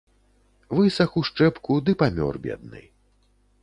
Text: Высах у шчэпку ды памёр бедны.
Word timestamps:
Высах 0.77 1.11
у 1.21 1.23
шчэпку 1.29 1.79
ды 1.85 1.91
памёр 2.03 2.43
бедны. 2.49 2.83